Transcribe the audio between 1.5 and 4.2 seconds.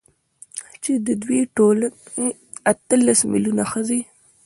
ټـولـنې اتـلس مـيلـيونـه ښـځـې.